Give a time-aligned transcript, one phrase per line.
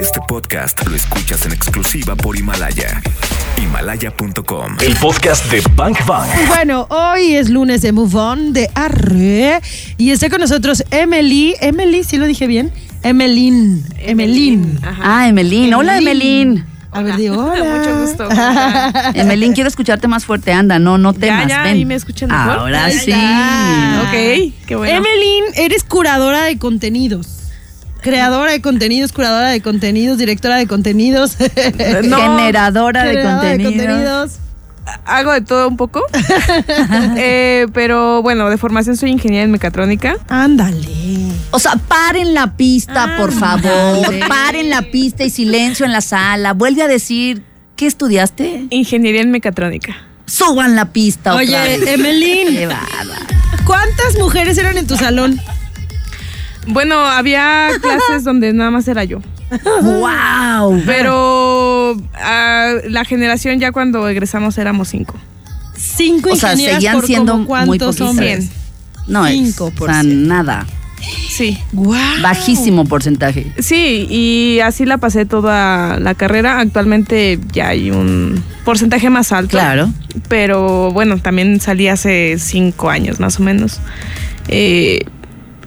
[0.00, 3.00] Este podcast lo escuchas en exclusiva por Himalaya.
[3.62, 4.76] Himalaya.com.
[4.80, 6.26] El podcast de Bank Bank.
[6.48, 9.60] Bueno, hoy es lunes de Move On de Arre
[9.96, 11.54] y está con nosotros Emily.
[11.60, 12.72] Emily, ¿sí lo dije bien?
[13.02, 13.84] Emelín.
[13.98, 14.78] Emelín.
[14.82, 15.72] Ah, Emelín.
[15.74, 16.64] Hola, Emelín.
[16.90, 17.64] A ver, di hola.
[17.64, 18.28] Mucho gusto.
[19.14, 20.52] Emelín, quiero escucharte más fuerte.
[20.52, 21.48] Anda, no, no Ya, temas.
[21.48, 21.74] ya, ven.
[21.74, 22.58] ahí me escuchan mejor.
[22.58, 23.12] Ahora sí.
[23.12, 24.96] Ok, qué bueno.
[24.96, 27.28] Emelín, eres curadora de contenidos.
[28.04, 31.38] Creadora de contenidos, curadora de contenidos, directora de contenidos.
[32.04, 34.26] No, Generadora de Generadora contenido.
[35.06, 36.02] Hago de todo un poco.
[37.16, 40.16] Eh, pero bueno, de formación soy ingeniera en mecatrónica.
[40.28, 40.86] Ándale.
[41.50, 44.12] O sea, paren la pista, por favor.
[44.28, 46.52] Paren la pista y silencio en la sala.
[46.52, 47.42] Vuelve a decir,
[47.74, 48.66] ¿qué estudiaste?
[48.68, 49.96] Ingeniería en mecatrónica.
[50.26, 51.80] Suban la pista otra Oye, vez.
[51.84, 53.26] Qué Emelín, bárbara.
[53.64, 55.40] ¿cuántas mujeres eran en tu salón?
[56.66, 59.20] Bueno, había clases donde nada más era yo.
[59.82, 60.82] ¡Wow!
[60.86, 65.16] Pero ah, la generación ya cuando egresamos éramos cinco.
[65.76, 68.50] Cinco O sea, ingenieras seguían por siendo como muy hombres.
[69.06, 70.66] No, es, Cinco o por sea, nada.
[71.28, 71.58] Sí.
[71.72, 72.22] Guau.
[72.22, 73.46] Bajísimo porcentaje.
[73.58, 76.60] Sí, y así la pasé toda la carrera.
[76.60, 79.50] Actualmente ya hay un porcentaje más alto.
[79.50, 79.90] Claro.
[80.28, 83.80] Pero bueno, también salí hace cinco años más o menos.
[84.48, 85.00] Eh,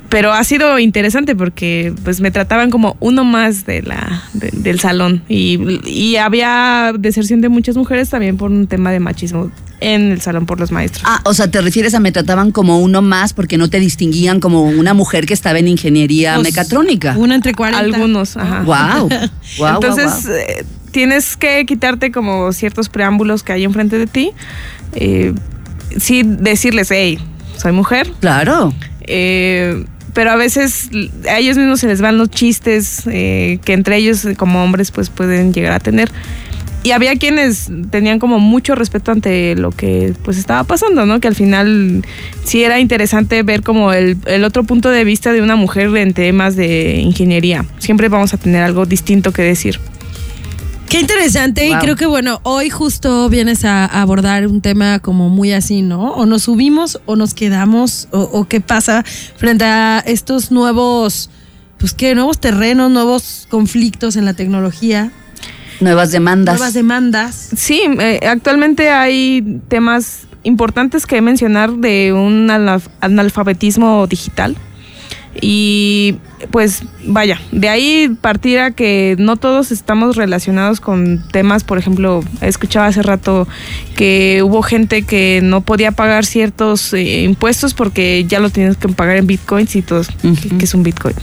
[0.09, 4.80] pero ha sido interesante porque pues me trataban como uno más de la, de- del
[4.80, 5.23] salón.
[5.27, 10.22] Y, y había deserción de muchas mujeres también por un tema de machismo en el
[10.22, 11.03] salón por los maestros.
[11.05, 14.39] Ah, o sea, te refieres a me trataban como uno más porque no te distinguían
[14.39, 17.16] como una mujer que estaba en ingeniería Pues, mecatrónica.
[17.17, 17.78] Una entre 40.
[17.80, 18.61] Algunos, ajá.
[18.63, 19.09] Wow.
[19.59, 19.69] wow.
[19.75, 24.31] Entonces, eh, tienes que quitarte como ciertos preámbulos que hay enfrente de ti.
[24.94, 25.33] Eh,
[25.97, 27.19] sí, decirles, hey,
[27.58, 28.09] soy mujer.
[28.19, 28.73] Claro.
[29.02, 29.85] Eh,
[30.18, 30.90] pero a veces
[31.30, 34.90] a ellos mismos se les van los chistes eh, que entre ellos eh, como hombres
[34.90, 36.09] pues pueden llegar a tener.
[36.82, 41.20] Y había quienes tenían como mucho respeto ante lo que pues estaba pasando, ¿no?
[41.20, 42.03] Que al final
[42.44, 46.16] sí era interesante ver como el, el otro punto de vista de una mujer en
[46.16, 47.64] temas de ingeniería.
[47.78, 49.80] Siempre vamos a tener algo distinto que decir.
[50.90, 55.30] Qué interesante y creo que bueno, hoy justo vienes a, a abordar un tema como
[55.30, 56.14] muy así, ¿no?
[56.14, 59.03] O nos subimos o nos quedamos o, o qué pasa
[59.36, 61.30] frente a estos nuevos,
[61.78, 65.12] pues qué, nuevos terrenos, nuevos conflictos en la tecnología,
[65.80, 66.56] Nuevas demandas.
[66.56, 67.50] nuevas demandas.
[67.56, 74.56] Sí, eh, actualmente hay temas importantes que mencionar de un analf- analfabetismo digital.
[75.42, 76.16] Y
[76.52, 82.24] pues vaya, de ahí partir a que no todos estamos relacionados con temas, por ejemplo,
[82.42, 83.47] escuchaba hace rato
[83.96, 88.88] que hubo gente que no podía pagar ciertos eh, impuestos porque ya lo tienes que
[88.90, 90.58] pagar en bitcoins y todos, ¿qué- Ujú.
[90.58, 91.16] ¿qué es un bitcoin?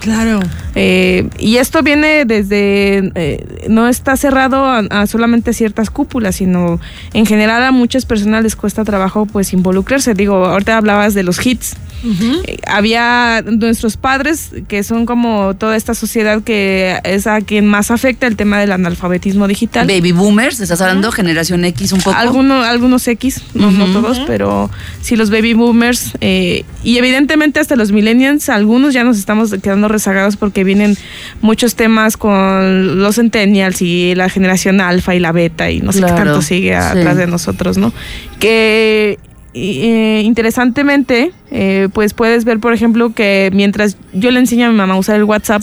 [0.00, 0.40] Claro.
[0.74, 6.80] Eh, y esto viene desde, eh, no está cerrado a, a solamente ciertas cúpulas, sino
[7.12, 10.14] en general a muchas personas les cuesta trabajo pues involucrarse.
[10.14, 11.76] Digo, ahorita hablabas de los hits.
[12.02, 17.90] Eh, había nuestros padres, que son como toda esta sociedad que es a quien más
[17.90, 19.86] afecta el tema del analfabetismo digital.
[19.86, 21.12] Baby boomers, ¿estás hablando?
[21.12, 22.16] Generación X un poco.
[22.16, 24.70] Algunos, algunos X, no, no todos, pero
[25.02, 26.12] sí los baby boomers.
[26.22, 30.96] eh, y evidentemente hasta los millennials, algunos ya nos estamos quedando rezagados porque vienen
[31.42, 36.00] muchos temas con los centennials y la generación alfa y la beta y no sé
[36.00, 36.74] qué tanto sigue sí.
[36.74, 37.92] atrás de nosotros, ¿no?
[38.38, 39.18] Que
[39.54, 44.76] eh, interesantemente, eh, pues puedes ver, por ejemplo, que mientras yo le enseño a mi
[44.76, 45.62] mamá a usar el WhatsApp,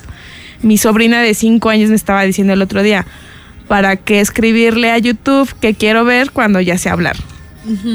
[0.62, 3.06] mi sobrina de 5 años me estaba diciendo el otro día,
[3.68, 7.16] ¿para qué escribirle a YouTube que quiero ver cuando ya sé hablar?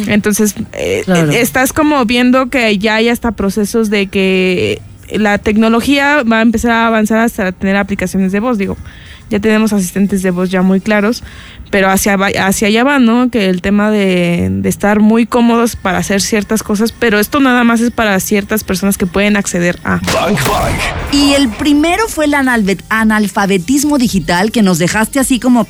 [0.07, 1.33] Entonces, eh, Claro.
[1.33, 6.43] eh, estás como viendo que ya hay hasta procesos de que la tecnología va a
[6.43, 8.77] empezar a avanzar hasta tener aplicaciones de voz, digo.
[9.33, 11.23] Ya tenemos asistentes de voz ya muy claros,
[11.71, 13.31] pero hacia, hacia allá va, ¿no?
[13.31, 17.65] Que el tema de, de estar muy cómodos para hacer ciertas cosas, pero esto nada
[17.65, 20.03] más es para ciertas personas que pueden acceder a.
[20.13, 20.77] Bank Bank.
[21.13, 25.67] Y el primero fue el analfabetismo digital, que nos dejaste así como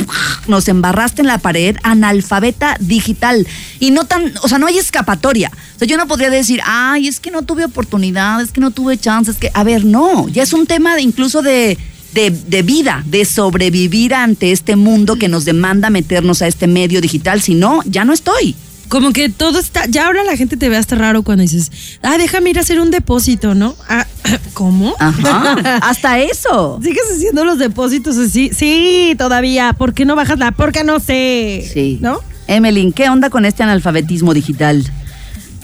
[0.48, 3.46] nos embarraste en la pared, analfabeta digital.
[3.78, 5.52] Y no tan, o sea, no hay escapatoria.
[5.76, 8.72] O sea, yo no podría decir, ay, es que no tuve oportunidad, es que no
[8.72, 11.78] tuve chance, es que, a ver, no, ya es un tema de incluso de,
[12.12, 17.00] de, de vida, de sobrevivir ante este mundo que nos demanda meternos a este medio
[17.00, 17.40] digital.
[17.40, 18.54] Si no, ya no estoy.
[18.92, 21.72] Como que todo está, ya ahora la gente te ve hasta raro cuando dices,
[22.02, 23.74] ah, déjame ir a hacer un depósito, ¿no?
[23.88, 24.06] Ah,
[24.52, 24.94] ¿Cómo?
[24.98, 26.78] Ajá, hasta eso.
[26.82, 28.50] ¿Sigues haciendo los depósitos así?
[28.54, 29.72] Sí, todavía.
[29.72, 30.52] ¿Por qué no bajas la?
[30.52, 31.66] Porque no sé.
[31.72, 31.98] Sí.
[32.02, 32.20] ¿No?
[32.48, 34.84] Emelyn, ¿qué onda con este analfabetismo digital?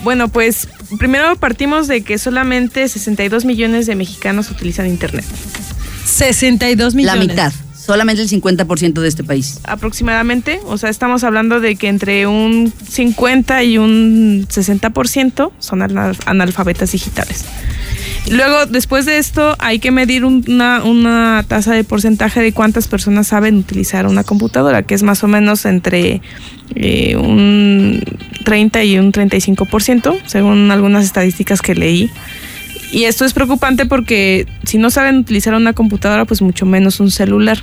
[0.03, 0.67] Bueno, pues
[0.99, 5.27] primero partimos de que solamente 62 millones de mexicanos utilizan Internet.
[6.19, 7.17] 62 millones.
[7.17, 7.53] La mitad.
[7.75, 9.61] Solamente el 50% de este país.
[9.65, 16.17] aproximadamente, o sea, estamos hablando de que entre un 50 y un 60% son anal-
[16.27, 17.45] analfabetas digitales.
[18.31, 22.89] Luego, después de esto, hay que medir un- una, una tasa de porcentaje de cuántas
[22.89, 26.21] personas saben utilizar una computadora, que es más o menos entre
[26.75, 28.03] eh, un
[28.45, 32.11] 30 y un 35%, según algunas estadísticas que leí.
[32.91, 37.11] Y esto es preocupante porque si no saben utilizar una computadora, pues mucho menos un
[37.11, 37.63] celular.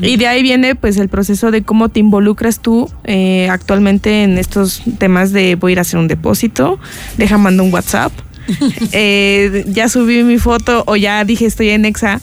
[0.00, 4.38] Y de ahí viene pues el proceso de cómo te involucras tú eh, actualmente en
[4.38, 6.78] estos temas de voy a ir a hacer un depósito,
[7.16, 8.12] deja mando un WhatsApp,
[8.92, 12.20] eh, ya subí mi foto o ya dije estoy en Exa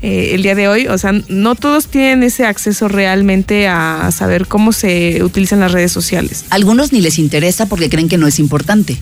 [0.00, 0.86] eh, el día de hoy.
[0.86, 5.90] O sea, no todos tienen ese acceso realmente a saber cómo se utilizan las redes
[5.90, 6.44] sociales.
[6.50, 8.98] Algunos ni les interesa porque creen que no es importante.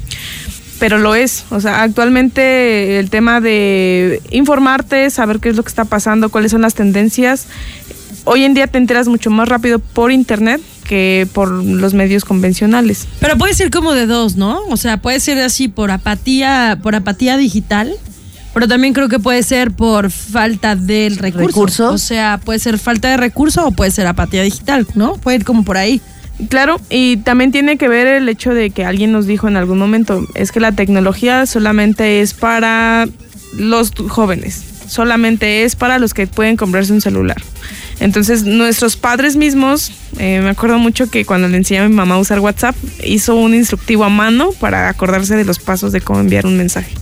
[0.78, 1.44] Pero lo es.
[1.50, 6.52] O sea, actualmente el tema de informarte, saber qué es lo que está pasando, cuáles
[6.52, 7.46] son las tendencias,
[8.24, 13.08] hoy en día te enteras mucho más rápido por internet que por los medios convencionales.
[13.20, 14.60] Pero puede ser como de dos, ¿no?
[14.68, 17.92] O sea, puede ser así por apatía, por apatía digital,
[18.54, 21.46] pero también creo que puede ser por falta del recurso.
[21.46, 21.92] ¿Recurso?
[21.92, 25.14] O sea, puede ser falta de recurso o puede ser apatía digital, ¿no?
[25.14, 26.00] Puede ir como por ahí.
[26.50, 29.78] Claro, y también tiene que ver el hecho de que alguien nos dijo en algún
[29.78, 33.06] momento, es que la tecnología solamente es para
[33.56, 37.42] los jóvenes, solamente es para los que pueden comprarse un celular.
[38.00, 42.16] Entonces, nuestros padres mismos, eh, me acuerdo mucho que cuando le enseñé a mi mamá
[42.16, 46.20] a usar WhatsApp, hizo un instructivo a mano para acordarse de los pasos de cómo
[46.20, 46.92] enviar un mensaje.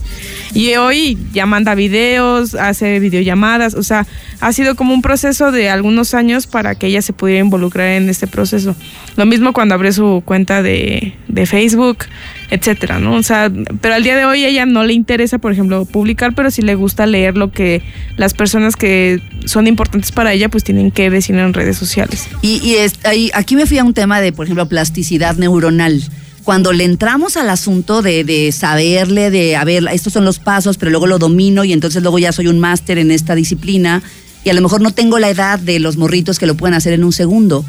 [0.53, 4.07] Y hoy ya manda videos, hace videollamadas, o sea,
[4.39, 8.07] ha sido como un proceso de algunos años para que ella se pudiera involucrar en
[8.07, 8.73] este proceso.
[9.17, 12.05] Lo mismo cuando abrió su cuenta de, de Facebook,
[12.49, 13.15] etcétera, ¿no?
[13.15, 13.51] O sea,
[13.81, 16.75] pero al día de hoy ella no le interesa, por ejemplo, publicar, pero sí le
[16.75, 17.81] gusta leer lo que
[18.17, 22.27] las personas que son importantes para ella pues tienen que decir en redes sociales.
[22.41, 26.01] Y, y es- ahí- aquí me fui a un tema de, por ejemplo, plasticidad neuronal.
[26.43, 30.77] Cuando le entramos al asunto de, de saberle, de, a ver, estos son los pasos,
[30.77, 34.03] pero luego lo domino y entonces luego ya soy un máster en esta disciplina
[34.43, 36.93] y a lo mejor no tengo la edad de los morritos que lo pueden hacer
[36.93, 37.65] en un segundo,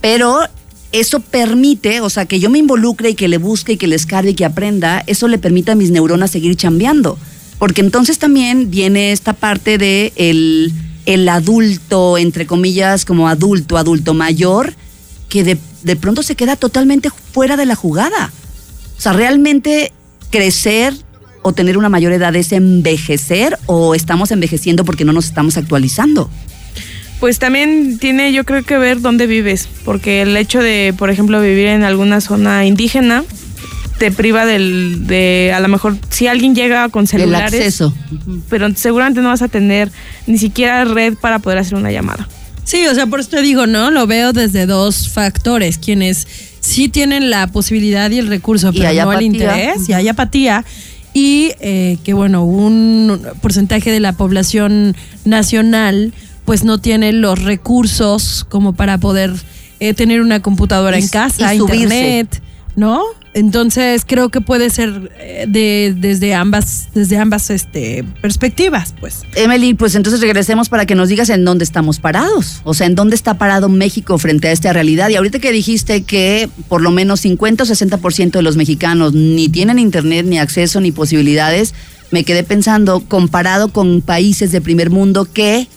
[0.00, 0.38] pero
[0.92, 3.96] eso permite, o sea, que yo me involucre y que le busque y que le
[3.96, 7.18] escarbe y que aprenda, eso le permite a mis neuronas seguir chambeando.
[7.58, 10.72] Porque entonces también viene esta parte de el,
[11.06, 14.74] el adulto, entre comillas, como adulto, adulto mayor,
[15.28, 18.32] que de, de pronto se queda totalmente fuera de la jugada.
[18.98, 19.92] O sea, realmente
[20.30, 20.94] crecer
[21.42, 26.30] o tener una mayor edad es envejecer o estamos envejeciendo porque no nos estamos actualizando.
[27.22, 31.40] Pues también tiene yo creo que ver dónde vives, porque el hecho de, por ejemplo,
[31.40, 33.22] vivir en alguna zona indígena
[34.00, 37.94] te priva del, de, a lo mejor, si alguien llega con El celulares, acceso.
[38.48, 39.92] pero seguramente no vas a tener
[40.26, 42.28] ni siquiera red para poder hacer una llamada.
[42.64, 43.92] Sí, o sea, por eso te digo, ¿no?
[43.92, 46.26] Lo veo desde dos factores, quienes
[46.58, 50.08] sí tienen la posibilidad y el recurso, Y pero hay no el interés, y hay
[50.08, 50.64] apatía,
[51.14, 56.12] y eh, que bueno, un porcentaje de la población nacional
[56.44, 59.32] pues no tiene los recursos como para poder
[59.80, 62.42] eh, tener una computadora Y- en casa, internet,
[62.76, 63.02] ¿no?
[63.34, 69.22] Entonces creo que puede ser eh, de, desde ambas, desde ambas este, perspectivas, pues.
[69.36, 72.60] Emily, pues entonces regresemos para que nos digas en dónde estamos parados.
[72.64, 75.08] O sea, en dónde está parado México frente a esta realidad.
[75.08, 79.48] Y ahorita que dijiste que por lo menos 50 o 60% de los mexicanos ni
[79.48, 81.72] tienen internet, ni acceso, ni posibilidades,
[82.10, 85.68] me quedé pensando, comparado con países de primer mundo, que,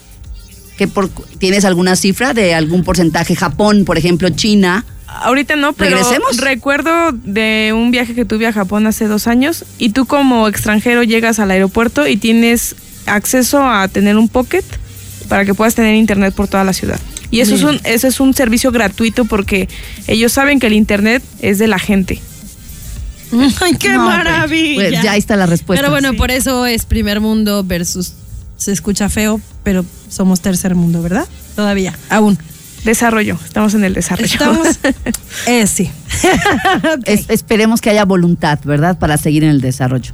[0.78, 3.36] que por, ¿tienes alguna cifra de algún porcentaje?
[3.36, 4.86] Japón, por ejemplo, China.
[5.08, 6.38] Ahorita no, pero ¿Regresemos?
[6.38, 11.04] recuerdo de un viaje que tuve a Japón hace dos años y tú como extranjero
[11.04, 14.64] llegas al aeropuerto y tienes acceso a tener un pocket
[15.30, 17.00] para que puedas tener internet por toda la ciudad.
[17.32, 19.70] Y eso es un, eso es un servicio gratuito porque
[20.08, 22.20] ellos saben que el internet es de la gente.
[23.62, 24.76] ¡Ay, qué No, pues, maravilla!
[24.90, 25.82] pues, ya ahí está la respuesta.
[25.82, 26.18] Pero bueno, Sí.
[26.18, 28.14] por eso es primer mundo versus
[28.56, 31.28] se escucha feo, pero somos tercer mundo, ¿verdad?
[31.56, 32.38] Todavía, aún.
[32.84, 34.28] Desarrollo, estamos en el desarrollo.
[34.28, 34.80] Estamos.
[35.48, 35.90] eh, sí.
[37.06, 39.00] Es- esperemos que haya voluntad, ¿verdad?
[39.00, 40.14] Para seguir en el desarrollo.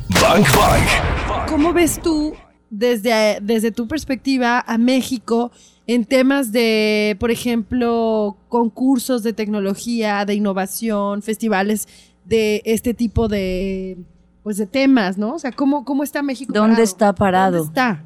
[1.50, 2.34] ¿Cómo ves tú
[2.70, 5.52] desde, desde tu perspectiva a México
[5.86, 11.88] en temas de, por ejemplo, concursos de tecnología, de innovación, festivales
[12.24, 13.98] de este tipo de
[14.44, 15.36] pues de temas, ¿no?
[15.36, 16.54] O sea, ¿cómo, cómo está México?
[16.54, 16.84] ¿Dónde parado?
[16.84, 17.58] está parado?
[17.58, 18.04] ¿Dónde está?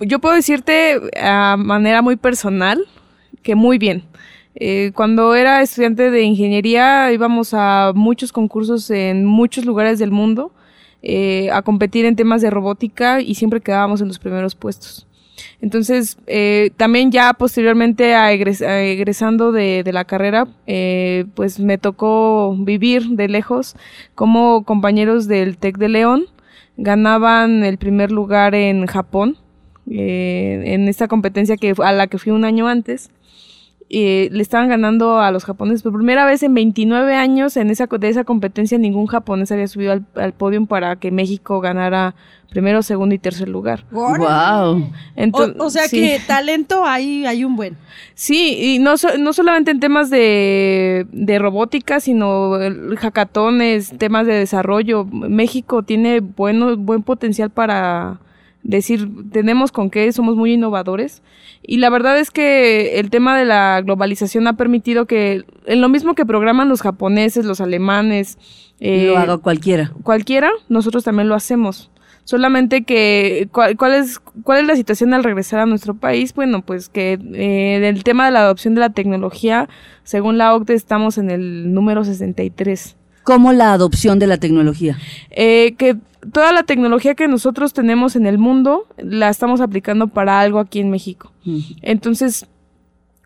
[0.00, 2.84] Yo puedo decirte a manera muy personal
[3.42, 4.04] que muy bien.
[4.54, 10.52] Eh, cuando era estudiante de ingeniería íbamos a muchos concursos en muchos lugares del mundo
[11.00, 15.06] eh, a competir en temas de robótica y siempre quedábamos en los primeros puestos.
[15.60, 21.60] Entonces, eh, también ya posteriormente a, egres- a egresando de, de la carrera, eh, pues
[21.60, 23.76] me tocó vivir de lejos
[24.14, 26.24] como compañeros del TEC de León
[26.76, 29.36] ganaban el primer lugar en Japón,
[29.90, 33.10] eh, en esta competencia que, a la que fui un año antes.
[33.92, 37.86] Eh, le estaban ganando a los japoneses por primera vez en 29 años en esa,
[37.86, 42.14] co- de esa competencia ningún japonés había subido al, al podio para que México ganara
[42.50, 43.84] primero, segundo y tercer lugar.
[43.90, 44.90] Wow.
[45.16, 45.96] Entonces, o, o sea sí.
[45.98, 47.76] que talento hay, hay un buen.
[48.14, 52.52] Sí, y no, so- no solamente en temas de, de robótica, sino
[52.98, 55.04] hackatones, temas de desarrollo.
[55.06, 58.18] México tiene bueno, buen potencial para
[58.62, 61.22] decir, tenemos con qué, somos muy innovadores.
[61.62, 65.88] Y la verdad es que el tema de la globalización ha permitido que, en lo
[65.88, 68.38] mismo que programan los japoneses, los alemanes,
[68.80, 69.92] eh, Lo haga cualquiera.
[70.02, 71.90] cualquiera, nosotros también lo hacemos.
[72.24, 76.34] Solamente que, ¿cuál, cuál es, ¿cuál es la situación al regresar a nuestro país?
[76.34, 79.68] Bueno, pues que eh, el tema de la adopción de la tecnología,
[80.04, 82.96] según la OCDE, estamos en el número 63.
[83.24, 84.98] ¿Cómo la adopción de la tecnología?
[85.30, 85.96] Eh, que
[86.32, 90.80] toda la tecnología que nosotros tenemos en el mundo la estamos aplicando para algo aquí
[90.80, 91.32] en México.
[91.82, 92.46] Entonces,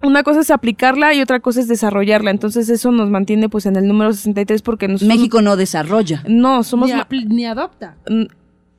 [0.02, 2.30] una cosa es aplicarla y otra cosa es desarrollarla.
[2.30, 5.16] Entonces, eso nos mantiene pues en el número 63 porque nosotros...
[5.16, 6.22] México no desarrolla.
[6.28, 6.90] No, somos...
[7.10, 7.96] Ni, ni adopta.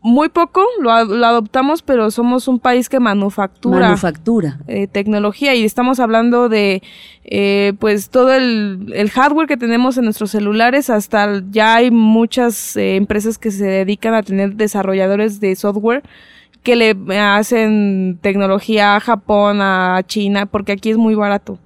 [0.10, 4.58] Muy poco lo, ad- lo adoptamos, pero somos un país que manufactura Manufactura.
[4.68, 6.82] eh, tecnología y estamos hablando de
[7.26, 12.78] eh, pues todo el, el hardware que tenemos en nuestros celulares hasta ya hay muchas
[12.78, 16.04] eh, empresas que se dedican a tener desarrolladores de software
[16.64, 21.60] que le hacen tecnología a Japón, a China, porque aquí es muy barato.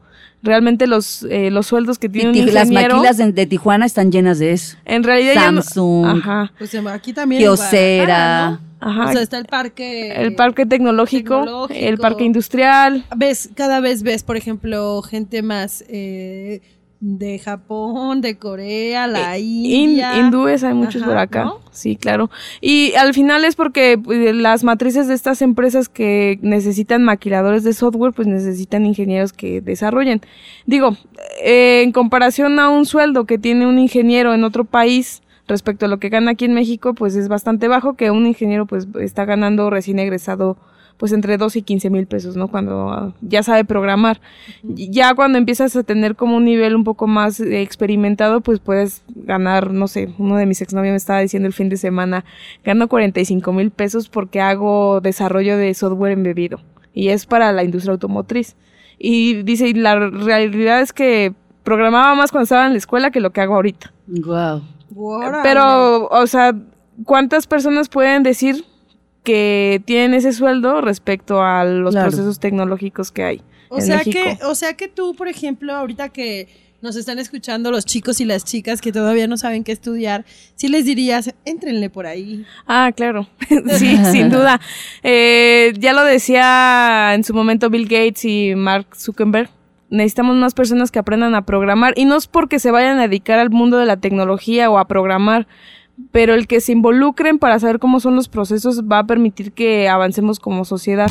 [0.44, 3.86] Realmente los, eh, los sueldos que Y tiene un ti- las maquilas de, de Tijuana
[3.86, 4.76] están llenas de eso.
[4.86, 7.42] en realidad ya no- Samsung, ajá, Pues aquí también.
[7.42, 8.60] Kiosera.
[8.84, 9.10] Ajá.
[9.10, 10.12] O sea, está el parque.
[10.16, 11.80] el parque tecnológico, tecnológico.
[11.80, 16.62] el parque industrial, ves, cada vez ves, por ejemplo, gente más eh,
[17.02, 20.18] de Japón, de Corea, la In- India.
[20.20, 21.44] hindúes hay muchos Ajá, por acá.
[21.46, 21.60] ¿no?
[21.72, 22.30] Sí, claro.
[22.62, 27.74] Y al final es porque pues, las matrices de estas empresas que necesitan maquiladores de
[27.74, 30.22] software, pues necesitan ingenieros que desarrollen.
[30.68, 30.96] Digo,
[31.44, 35.90] eh, en comparación a un sueldo que tiene un ingeniero en otro país respecto a
[35.90, 39.26] lo que gana aquí en México, pues es bastante bajo que un ingeniero pues está
[39.26, 40.56] ganando recién egresado
[40.98, 42.48] pues entre 2 y 15 mil pesos, ¿no?
[42.48, 44.22] Cuando ah, ya sabe programar.
[44.64, 49.04] Ya cuando empiezas a tener como un nivel un poco más eh, experimentado, pues puedes
[49.08, 52.26] ganar, no sé, uno de mis exnovios me estaba diciendo el fin de semana,
[52.64, 56.60] gano 45 mil pesos porque hago desarrollo de software embebido.
[56.94, 58.56] Y es para la industria automotriz.
[59.00, 61.34] Y dice, y la realidad es que
[61.64, 63.92] programaba más cuando estaba en la escuela que lo que hago ahorita.
[64.08, 64.62] Wow.
[65.44, 66.54] Pero, o sea,
[67.06, 68.66] ¿cuántas personas pueden decir
[69.24, 72.10] que tienen ese sueldo respecto a los Claro.
[72.10, 74.20] procesos tecnológicos que hay O en sea México?
[74.40, 76.48] que, o sea que tú, por ejemplo, ahorita que
[76.82, 80.26] nos están escuchando los chicos y las chicas que todavía no saben qué estudiar,
[80.56, 82.44] sí les dirías, éntrenle por ahí.
[82.66, 83.28] Ah, claro,
[83.78, 84.60] sí, sin duda.
[85.04, 89.50] Eh, ya lo decía en su momento Bill Gates y Mark Zuckerberg.
[89.92, 93.40] Necesitamos más personas que aprendan a programar y no es porque se vayan a dedicar
[93.40, 95.48] al mundo de la tecnología o a programar,
[96.12, 99.90] pero el que se involucren para saber cómo son los procesos va a permitir que
[99.90, 101.10] avancemos como sociedad.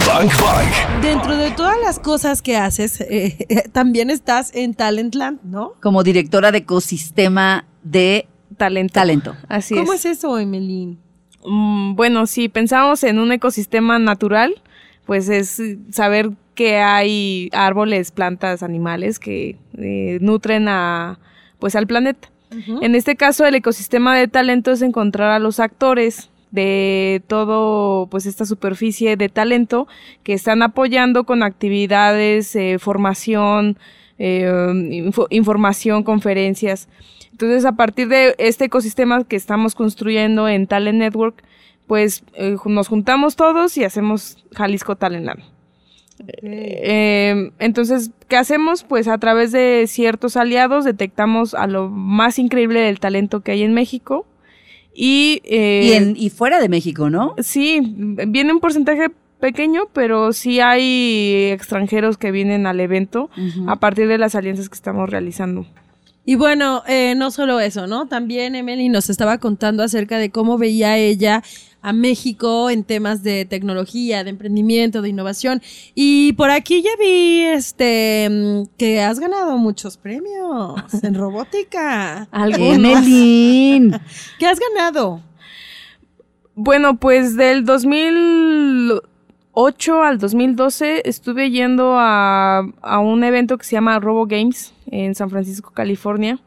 [1.02, 5.72] Dentro de todas las cosas que haces, eh, también estás en Talentland, ¿no?
[5.80, 8.92] Como directora de ecosistema de Talento.
[8.94, 9.36] talento.
[9.48, 10.04] Así ¿Cómo es.
[10.04, 10.98] es eso, Emelín?
[11.44, 14.60] Mm, bueno, si pensamos en un ecosistema natural,
[15.06, 21.18] pues es eh, saber que hay árboles, plantas, animales que eh, nutren a,
[21.58, 22.28] pues al planeta.
[22.82, 28.26] En este caso, el ecosistema de talento es encontrar a los actores de todo, pues
[28.26, 29.86] esta superficie de talento
[30.24, 33.78] que están apoyando con actividades, eh, formación,
[34.18, 34.50] eh,
[34.90, 36.88] info- información, conferencias.
[37.30, 41.42] Entonces, a partir de este ecosistema que estamos construyendo en Talent Network,
[41.86, 45.38] pues eh, nos juntamos todos y hacemos Jalisco Talent Lab.
[46.42, 48.84] Eh, entonces, ¿qué hacemos?
[48.84, 53.62] Pues a través de ciertos aliados detectamos a lo más increíble del talento que hay
[53.62, 54.26] en México
[54.94, 57.34] y, eh, Y, en, y fuera de México, ¿no?
[57.38, 59.10] sí, viene un porcentaje
[59.40, 63.30] pequeño, pero sí hay extranjeros que vienen al evento
[63.66, 65.66] a partir de las alianzas que estamos realizando.
[66.26, 68.06] Y bueno, eh, no solo eso, ¿no?
[68.06, 71.42] También Emily nos estaba contando acerca de cómo veía ella
[71.82, 75.62] a México en temas de tecnología, de emprendimiento, de innovación.
[75.94, 82.28] Y por aquí ya vi este mm, que has ganado muchos premios en robótica.
[82.32, 83.92] Emelín.
[84.38, 85.20] ¿Qué has ganado?
[86.54, 89.00] Bueno, pues del 2000
[89.54, 95.14] 2008 al 2012 estuve yendo a, a un evento que se llama Robo Games en
[95.14, 96.38] San Francisco, California.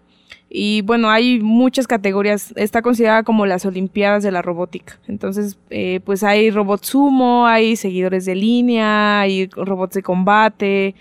[0.56, 2.54] Y bueno, hay muchas categorías.
[2.56, 5.00] Está considerada como las Olimpiadas de la Robótica.
[5.08, 10.94] Entonces, eh, pues hay robots sumo, hay seguidores de línea, hay robots de combate,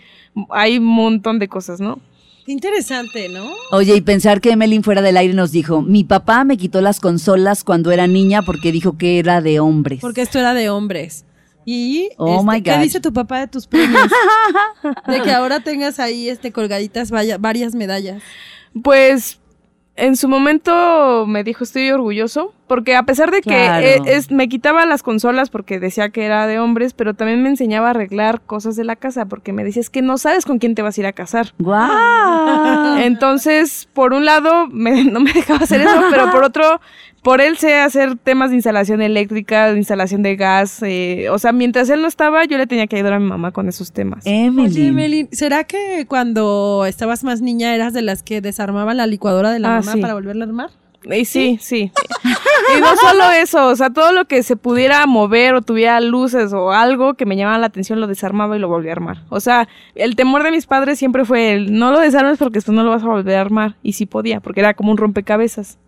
[0.49, 2.01] hay un montón de cosas, ¿no?
[2.47, 3.51] Qué interesante, ¿no?
[3.73, 6.99] Oye, y pensar que Emelin fuera del aire nos dijo, mi papá me quitó las
[6.99, 10.01] consolas cuando era niña porque dijo que era de hombres.
[10.01, 11.27] Porque esto era de hombres.
[11.67, 12.83] Y Oh este, my ¿qué God.
[12.83, 14.09] dice tu papá de tus premios?
[15.07, 18.23] de que ahora tengas ahí este colgaditas vaya- varias medallas.
[18.83, 19.39] Pues
[19.97, 23.87] en su momento me dijo estoy orgulloso, porque a pesar de que Claro.
[23.87, 27.51] eh, es, me quitaba las consolas porque decía que era de hombres, pero también me
[27.51, 30.59] enseñaba a arreglar cosas de la casa, porque me decía es que no sabes con
[30.59, 31.49] quién te vas a ir a casar.
[31.59, 32.97] ¡Guau!
[32.99, 36.81] Entonces, por un lado, me- no me dejaba hacer eso, pero por otro,
[37.23, 40.81] por él sé hacer temas de instalación eléctrica, de instalación de gas.
[40.83, 43.53] eh, o sea, mientras él no estaba, yo le tenía que ayudar a mi mamá
[43.53, 44.25] con esos temas.
[44.25, 44.87] Oye, Emelin.
[44.89, 49.59] Emelin, ¿será que cuando estabas más niña eras de las que desarmaban la licuadora de
[49.59, 50.01] la Ah, mamá sí.
[50.01, 50.71] para volverla a armar?
[51.05, 51.91] Y sí, sí.
[52.77, 56.53] y no solo eso, o sea, todo lo que se pudiera mover o tuviera luces
[56.53, 59.23] o algo que me llamaba la atención lo desarmaba y lo volvía a armar.
[59.29, 62.73] O sea, el temor de mis padres siempre fue el no lo desarmes porque esto
[62.73, 63.77] no lo vas a volver a armar.
[63.83, 65.79] Y sí podía, porque era como un rompecabezas.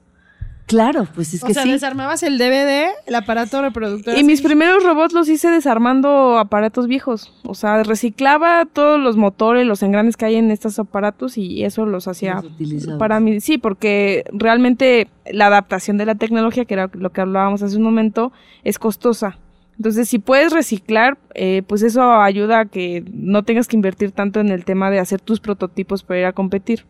[0.66, 1.73] Claro, pues es o que sea, sí.
[1.73, 4.16] desarmabas el DVD, el aparato reproductor.
[4.16, 7.33] Y mis primeros robots los hice desarmando aparatos viejos.
[7.44, 11.85] O sea, reciclaba todos los motores, los engranes que hay en estos aparatos y eso
[11.85, 13.40] los hacía Los para mí.
[13.40, 17.83] Sí, porque realmente la adaptación de la tecnología, que era lo que hablábamos hace un
[17.83, 19.38] momento, es costosa.
[19.76, 24.40] Entonces, si puedes reciclar, eh, pues eso ayuda a que no tengas que invertir tanto
[24.40, 26.87] en el tema de hacer tus prototipos para ir a competir.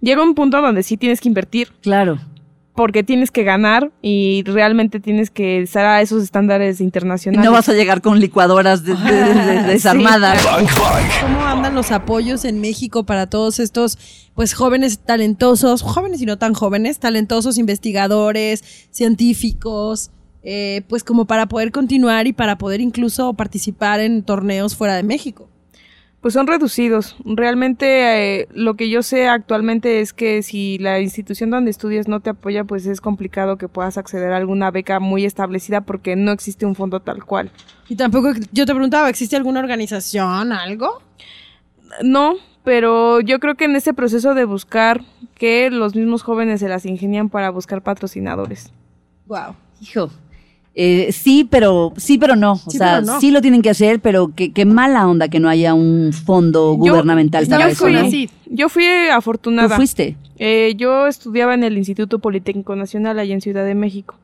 [0.00, 2.20] Llega un punto donde sí tienes que invertir, Claro.
[2.78, 7.44] Porque tienes que ganar y realmente tienes que estar a esos estándares Y internacionales.
[7.44, 10.40] no vas a llegar con licuadoras de- de- de- desarmadas.
[11.20, 13.98] ¿Cómo andan los apoyos en México para todos estos
[14.36, 20.12] pues jóvenes talentosos, jóvenes y no tan jóvenes, talentosos investigadores, científicos,
[20.44, 25.02] eh, pues como para poder continuar y para poder incluso participar en torneos fuera de
[25.02, 25.50] México?
[26.20, 27.16] Pues son reducidos.
[27.24, 32.18] Realmente eh, lo que yo sé actualmente es que si la institución donde estudias no
[32.20, 36.32] te apoya, pues es complicado que puedas acceder a alguna beca muy establecida porque no
[36.32, 37.52] existe un fondo tal cual.
[37.88, 41.02] Y tampoco, yo te preguntaba, ¿existe alguna organización, algo?
[42.02, 45.02] No, pero yo creo que en ese proceso de buscar
[45.36, 48.72] que los mismos jóvenes se las ingenian para buscar patrocinadores.
[49.26, 49.54] Wow.
[49.80, 50.10] Hijo.
[50.80, 52.52] Eh, sí, pero sí, pero no.
[52.52, 53.18] O Sí, sea, no.
[53.20, 56.92] sí lo tienen que hacer, pero qué mala onda que no haya un fondo Yo-
[56.92, 57.98] gubernamental para en eso, ¿no?
[57.98, 58.30] Conacyt.
[58.46, 59.74] Yo fui Tú afortunada.
[59.74, 60.16] fuiste.
[60.38, 64.14] Eh, yo estudiaba en el Instituto Politécnico Nacional allá en Ciudad de México.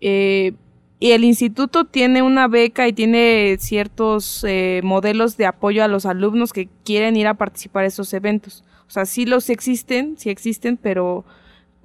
[0.00, 0.52] Eh,
[1.00, 6.06] y el instituto tiene una beca y tiene ciertos eh, modelos de apoyo a los
[6.06, 8.62] alumnos que quieren ir a participar a esos eventos.
[8.86, 11.24] O sea, sí los existen, sí existen, pero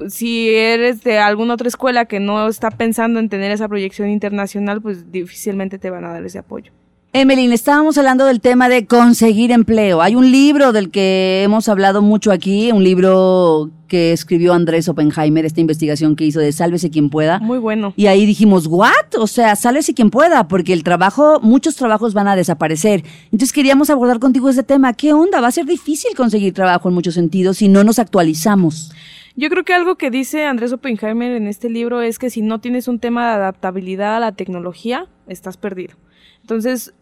[0.08, 4.82] si eres de alguna otra escuela que no está pensando en tener esa proyección internacional,
[4.82, 6.72] pues difícilmente te van a dar ese apoyo.
[7.12, 10.04] Emeline, estábamos hablando del tema de conseguir empleo.
[10.04, 15.44] Hay un libro del que hemos hablado mucho aquí, un libro que escribió Andrés Oppenheimer,
[15.44, 17.40] esta investigación que hizo de Sálvese quien pueda.
[17.40, 17.94] Muy bueno.
[17.98, 19.16] Y ahí dijimos, ¿what?
[19.18, 23.04] O sea, sálvese quien pueda, porque el trabajo, muchos trabajos van a desaparecer.
[23.32, 24.94] Entonces queríamos abordar contigo ese tema.
[24.94, 25.42] ¿Qué onda?
[25.42, 28.92] Va a ser difícil conseguir trabajo en muchos sentidos si no nos actualizamos.
[29.39, 32.60] Yo creo que algo que dice Andrés Oppenheimer en este libro es que si no
[32.60, 35.95] tienes un tema de adaptabilidad a la tecnología, estás perdido.
[36.41, 36.93] Entonces,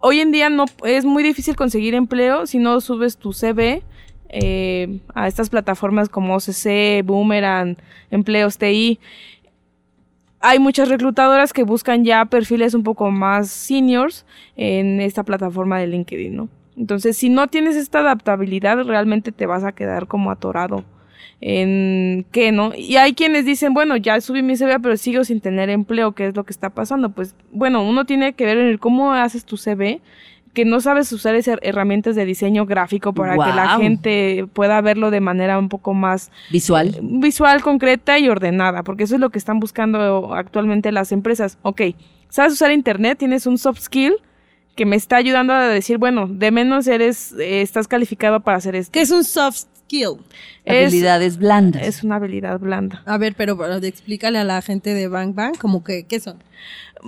[0.00, 3.84] hoy en día no es muy difícil conseguir empleo si no subes tu CV
[4.28, 7.76] eh, a estas plataformas como OCC, Boomerang,
[8.10, 8.98] Empleos TI.
[10.40, 14.26] Hay muchas reclutadoras que buscan ya perfiles un poco más seniors
[14.56, 16.48] en esta plataforma de LinkedIn, ¿no?
[16.76, 20.84] Entonces, si no tienes esta adaptabilidad, realmente te vas a quedar como atorado
[21.40, 22.72] en qué, ¿no?
[22.76, 26.26] Y hay quienes dicen, bueno, ya subí mi CV, pero sigo sin tener empleo, ¿qué
[26.28, 27.10] es lo que está pasando?
[27.10, 30.00] Pues, bueno, uno tiene que ver en el cómo haces tu CV,
[30.54, 35.10] que no sabes usar esas herramientas de diseño gráfico para que la gente pueda verlo
[35.10, 36.96] de manera un poco más Visual.
[37.02, 41.58] visual, concreta y ordenada, porque eso es lo que están buscando actualmente las empresas.
[41.62, 41.82] Ok,
[42.28, 44.14] sabes usar internet, tienes un soft skill
[44.76, 48.74] que me está ayudando a decir, bueno, de menos eres, eh, estás calificado para hacer
[48.74, 48.92] esto.
[48.92, 50.16] ¿Qué es un soft skill?
[50.64, 51.82] Es- Habilidades blandas.
[51.82, 53.02] Es una habilidad blanda.
[53.06, 56.38] A ver, pero, pero explícale a la gente de Bang Bang como que, ¿qué son?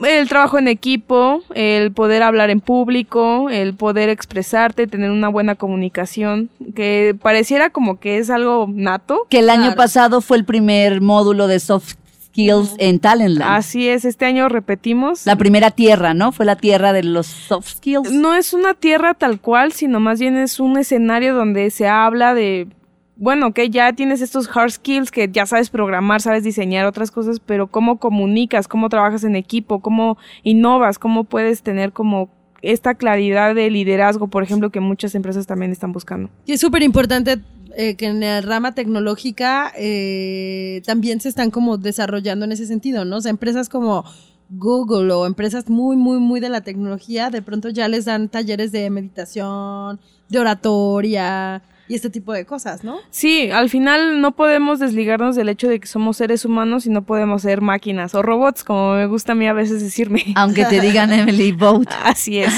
[0.05, 5.55] El trabajo en equipo, el poder hablar en público, el poder expresarte, tener una buena
[5.55, 9.27] comunicación, que pareciera como que es algo nato.
[9.31, 11.95] que el año pasado fue el primer módulo de soft
[12.37, 13.51] Skills en Talentland.
[13.51, 15.25] Así es, este año repetimos.
[15.25, 16.33] La primera tierra, ¿no?
[16.33, 18.12] Fue la tierra de los soft skills.
[18.12, 22.35] No es una tierra tal cual, sino más bien es un escenario donde se habla
[22.35, 22.68] de,
[23.16, 27.40] bueno, que ya tienes estos hard skills, que ya sabes programar, sabes diseñar otras cosas,
[27.40, 32.29] pero cómo comunicas, cómo trabajas en equipo, cómo innovas, cómo puedes tener como
[32.61, 36.29] esta claridad de liderazgo, por ejemplo, que muchas empresas también están buscando.
[36.44, 37.38] Y es súper importante
[37.79, 43.05] eh, que en la rama tecnológica eh, también se están como desarrollando en ese sentido,
[43.05, 43.19] ¿no?
[43.19, 44.03] O sea, empresas como
[44.49, 48.73] Google o empresas muy, muy, muy de la tecnología, de pronto ya les dan talleres
[48.73, 52.96] de meditación, de oratoria y este tipo de cosas, ¿no?
[53.11, 57.03] Sí, al final no podemos desligarnos del hecho de que somos seres humanos y no
[57.03, 60.25] podemos ser máquinas o robots, como me gusta a mí a veces decirme.
[60.37, 61.88] Aunque te digan Emily Boat.
[62.05, 62.53] Así es.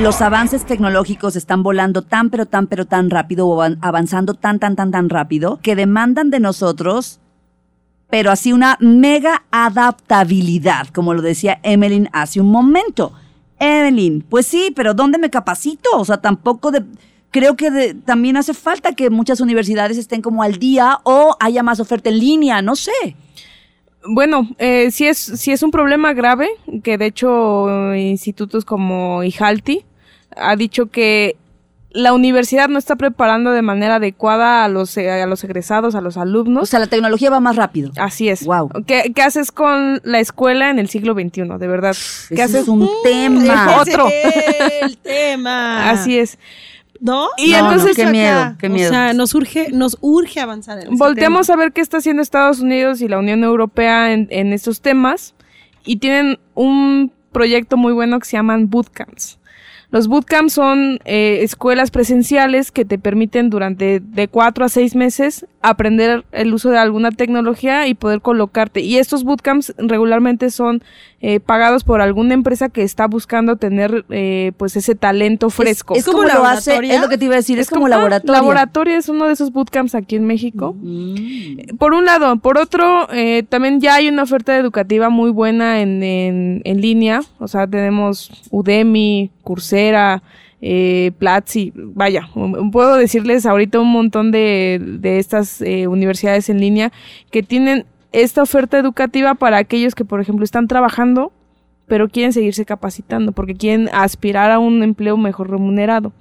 [0.00, 4.58] Los avances tecnológicos están volando tan, pero tan, pero tan rápido o avan- avanzando tan,
[4.60, 7.18] tan, tan, tan rápido que demandan de nosotros,
[8.08, 13.12] pero así una mega adaptabilidad, como lo decía Emeline hace un momento.
[13.58, 15.90] Emeline, pues sí, pero ¿dónde me capacito?
[15.96, 16.84] O sea, tampoco de...
[17.30, 21.62] Creo que de- también hace falta que muchas universidades estén como al día o haya
[21.62, 22.92] más oferta en línea, no sé.
[24.06, 26.48] Bueno, eh, sí, es, sí es un problema grave,
[26.82, 29.84] que de hecho institutos como IJALTI
[30.36, 31.36] ha dicho que
[31.90, 36.00] la universidad no está preparando de manera adecuada a los, eh, a los egresados, a
[36.00, 36.62] los alumnos.
[36.62, 37.90] O sea, la tecnología va más rápido.
[37.96, 38.44] Así es.
[38.44, 38.68] Guau.
[38.86, 41.42] ¿Qué, qué haces con la escuela en el siglo XXI?
[41.58, 41.96] De verdad.
[42.28, 42.62] ¿Qué Ese haces?
[42.62, 43.78] es un tema.
[43.80, 44.06] Otro.
[44.06, 44.28] Ese
[44.60, 45.90] es el tema.
[45.90, 46.38] Así es.
[47.00, 47.28] ¿No?
[47.36, 48.10] Y No, no, entonces qué acá.
[48.10, 48.88] miedo, qué miedo.
[48.90, 51.54] O sea, nos urge, nos urge avanzar en Volteamos tema.
[51.54, 55.34] a ver qué está haciendo Estados Unidos y la Unión Europea en, en estos temas
[55.84, 59.38] y tienen un proyecto muy bueno que se llaman bootcamps.
[59.90, 65.46] Los bootcamps son eh, escuelas presenciales que te permiten durante de cuatro a seis meses
[65.60, 68.80] aprender el uso de alguna tecnología y poder colocarte.
[68.80, 70.82] Y estos bootcamps regularmente son
[71.20, 75.94] eh, pagados por alguna empresa que está buscando tener eh, pues ese talento fresco.
[75.96, 77.90] Es, ¿Como como lo hace, es lo que te iba a decir, es, como, ah,
[77.90, 78.32] laboratorio.
[78.32, 80.76] laboratorio es uno de esos bootcamps aquí en México.
[80.80, 81.76] Mm.
[81.76, 86.02] Por un lado, por otro, eh, también ya hay una oferta educativa muy buena en,
[86.04, 87.22] en, en línea.
[87.40, 90.22] O sea, tenemos Udemy, Coursera,
[90.60, 91.72] eh, Platzi.
[91.74, 92.28] Vaya,
[92.72, 96.92] puedo decirles ahorita un montón de, de estas eh, universidades en línea
[97.30, 101.32] que tienen esta oferta educativa para aquellos que, por ejemplo, están trabajando,
[101.86, 106.12] pero quieren seguirse capacitando porque quieren aspirar a un empleo mejor remunerado.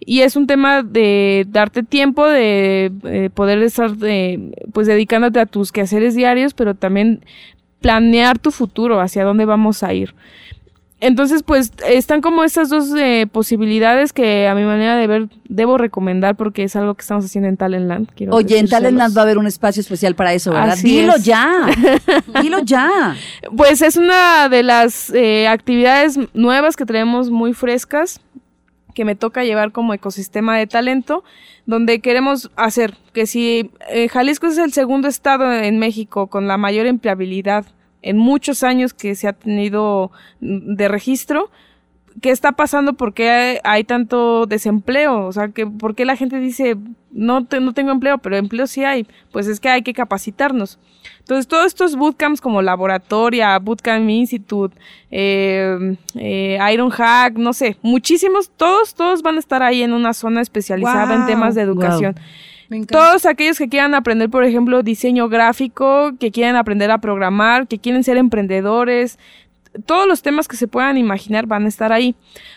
[0.00, 5.46] Y es un tema de darte tiempo, de eh, poder estar eh, pues dedicándote a
[5.46, 7.24] tus quehaceres diarios, pero también
[7.80, 10.14] planear tu futuro, hacia dónde vamos a ir.
[11.04, 15.76] Entonces, pues están como estas dos eh, posibilidades que a mi manera de ver debo
[15.76, 18.08] recomendar porque es algo que estamos haciendo en Talentland.
[18.14, 18.68] quiero Oye, en.
[18.68, 20.70] Talentland va a haber un espacio especial para eso, ¿verdad?
[20.70, 21.24] Así Dilo es.
[21.24, 21.66] ya.
[22.40, 23.16] Dilo ya.
[23.56, 28.20] Pues es una de las eh, actividades nuevas que tenemos muy frescas
[28.94, 31.24] que me toca llevar como ecosistema de talento,
[31.66, 36.58] donde queremos hacer que si eh, Jalisco es el segundo estado en México con la
[36.58, 37.64] mayor empleabilidad
[38.02, 40.10] en muchos años que se ha tenido
[40.40, 41.50] mm, de registro,
[42.20, 42.92] ¿qué está pasando?
[42.94, 45.24] ¿Por qué hay, hay tanto desempleo?
[45.26, 46.76] O sea, que ¿por qué la gente dice,
[47.10, 49.06] no, te- no tengo empleo, pero empleo sí hay?
[49.32, 50.78] Pues es que hay que capacitarnos.
[51.20, 54.76] Entonces, todos estos bootcamps como Laboratoria, Bootcamp Institute,
[55.10, 60.12] eh, eh, Iron Hack, no sé, muchísimos, todos, todos van a estar ahí en una
[60.12, 62.14] zona especializada en temas de educación.
[62.88, 67.78] Todos aquellos que quieran aprender, por ejemplo, diseño gráfico, que quieran aprender a programar, que
[67.78, 69.18] quieren ser emprendedores,
[69.86, 72.14] todos los temas que se puedan imaginar van a estar ahí.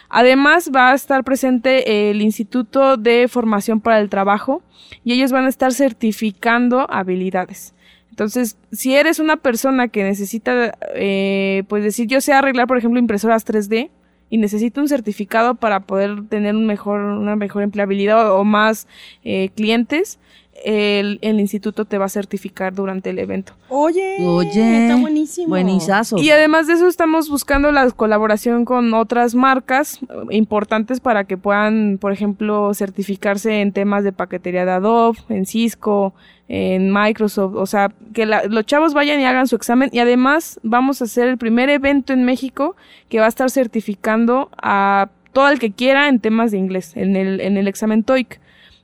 [0.09, 4.61] Además, va a estar presente el Instituto de Formación para el Trabajo
[5.03, 7.73] y ellos van a estar certificando habilidades.
[8.09, 12.99] Entonces, si eres una persona que necesita, eh, pues decir, yo sé arreglar, por ejemplo,
[12.99, 13.89] impresoras 3D
[14.29, 18.87] y necesito un certificado para poder tener un mejor, una mejor empleabilidad o, más
[19.23, 20.19] eh, clientes,
[20.63, 23.53] el, el instituto te va a certificar durante el evento.
[23.69, 24.83] Oye, Oye.
[24.87, 25.49] está buenísimo.
[25.49, 26.17] Buenizazo.
[26.17, 31.37] Y además de eso estamos buscando la colaboración con otras marcas eh, importantes para que
[31.37, 36.13] puedan, por ejemplo, certificarse en temas de paquetería de Adobe, en Cisco,
[36.47, 40.59] en Microsoft, o sea, que la- los chavos vayan y hagan su examen y además
[40.63, 42.75] vamos a hacer el primer evento en México
[43.09, 47.15] que va a estar certificando a todo el que quiera en temas de inglés, en
[47.15, 48.39] el, en el examen TOEIC.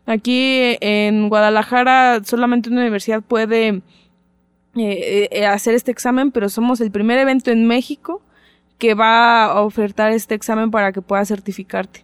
[0.05, 3.81] Aquí en Guadalajara solamente una universidad puede
[4.75, 8.21] eh, eh, hacer este examen, pero somos el primer evento en México
[8.77, 12.03] que va a ofertar este examen para que puedas certificarte.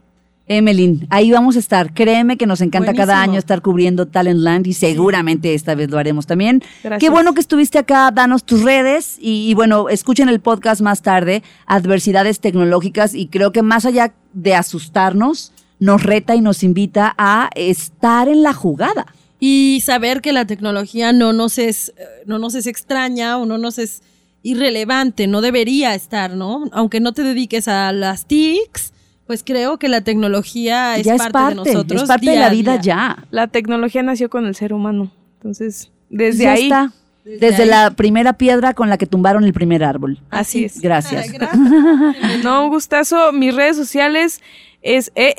[0.49, 1.93] Emelyn, ahí vamos a estar.
[1.93, 6.25] Créeme que nos encanta cada año estar cubriendo Talentland y seguramente esta vez lo haremos
[6.25, 6.63] también.
[6.83, 7.01] Gracias.
[7.01, 11.01] Qué bueno que estuviste acá, danos tus redes y, y bueno, escuchen el podcast más
[11.01, 17.13] tarde, Adversidades Tecnológicas y creo que más allá de asustarnos, nos reta y nos invita
[17.17, 19.05] a estar en la jugada.
[19.39, 23.57] Y saber que la tecnología no nos es, eh, no nos es extraña o no
[23.57, 24.01] nos es
[24.41, 26.65] irrelevante, no debería estar, ¿no?
[26.71, 28.93] Aunque no te dediques a las TICs,
[29.27, 32.01] pues creo que la tecnología es, ya parte, es parte, de nosotros.
[32.03, 33.25] es parte de la vida ya.
[33.29, 35.11] La tecnología nació con el ser humano.
[35.35, 36.63] Entonces, desde Ya ahí.
[36.63, 36.93] está.
[37.25, 37.69] Desde Desde, ahí.
[37.69, 40.17] la primera piedra con la que tumbaron el primer árbol.
[40.29, 40.79] Así es.
[40.79, 41.25] Gracias.
[41.25, 41.59] Ay, gracias.
[42.43, 43.33] No, un gustazo.
[43.33, 44.41] Mis redes sociales
[44.81, 45.33] es E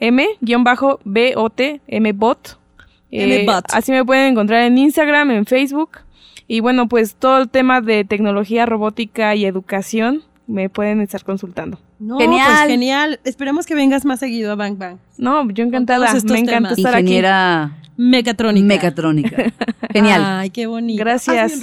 [0.00, 1.60] EME-M-BOT,
[2.00, 2.58] mbot.
[3.10, 5.98] Eh, así me pueden encontrar en Instagram, en Facebook.
[6.48, 11.78] Y bueno, pues todo el tema de tecnología, robótica y educación me pueden estar consultando.
[11.98, 12.46] No, Genial.
[12.46, 13.20] pues genial.
[13.24, 14.96] Esperemos que vengas más seguido a Bang Bang.
[15.18, 16.12] No, yo encantada.
[16.24, 17.02] Me encanta estar aquí.
[17.02, 18.66] Ingeniera Mecatrónica.
[18.66, 19.52] mecatrónica.
[19.92, 20.22] Genial.
[20.26, 21.02] Ay, qué bonito.
[21.02, 21.62] Gracias.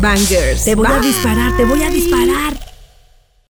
[0.00, 0.64] Bangers.
[0.64, 2.69] Te voy a disparar, te voy a disparar.